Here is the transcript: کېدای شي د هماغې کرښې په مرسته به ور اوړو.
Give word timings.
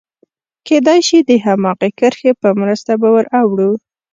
کېدای 0.67 0.99
شي 1.07 1.17
د 1.23 1.31
هماغې 1.45 1.89
کرښې 1.99 2.31
په 2.41 2.49
مرسته 2.59 2.91
به 3.01 3.07
ور 3.13 3.25
اوړو. 3.39 3.71